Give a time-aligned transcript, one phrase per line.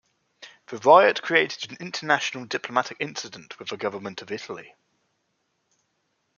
[0.65, 4.73] The riot created an international diplomatic incident with the government of Italy.